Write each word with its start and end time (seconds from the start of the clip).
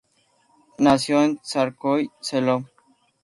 Nació 0.79 1.21
en 1.21 1.37
Tsárskoye 1.43 2.09
Seló. 2.21 2.65